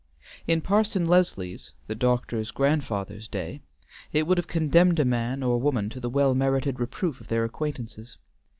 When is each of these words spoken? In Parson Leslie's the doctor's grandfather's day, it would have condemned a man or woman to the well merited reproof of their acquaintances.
In 0.47 0.61
Parson 0.61 1.05
Leslie's 1.05 1.73
the 1.85 1.93
doctor's 1.93 2.49
grandfather's 2.49 3.27
day, 3.27 3.61
it 4.11 4.25
would 4.25 4.39
have 4.39 4.47
condemned 4.47 4.99
a 4.99 5.05
man 5.05 5.43
or 5.43 5.59
woman 5.61 5.89
to 5.91 5.99
the 5.99 6.09
well 6.09 6.33
merited 6.33 6.79
reproof 6.79 7.21
of 7.21 7.27
their 7.27 7.43
acquaintances. 7.45 8.17